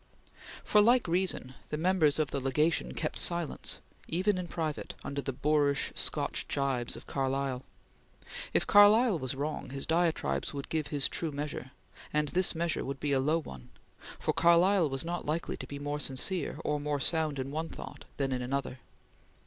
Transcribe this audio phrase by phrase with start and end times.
[0.63, 5.31] For like reason, the members of the Legation kept silence, even in private, under the
[5.31, 7.61] boorish Scotch jibes of Carlyle.
[8.51, 11.69] If Carlyle was wrong, his diatribes would give his true measure,
[12.11, 13.69] and this measure would be a low one,
[14.17, 18.05] for Carlyle was not likely to be more sincere or more sound in one thought
[18.17, 18.79] than in another.